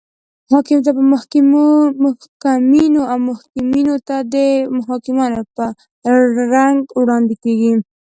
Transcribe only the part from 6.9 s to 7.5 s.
وړاندې